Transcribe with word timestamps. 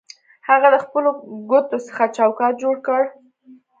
هغه 0.49 0.67
د 0.73 0.77
خپلو 0.85 1.09
ګوتو 1.49 1.77
څخه 1.87 2.03
چوکاټ 2.15 2.53
جوړ 2.63 2.75
کړ 2.87 3.01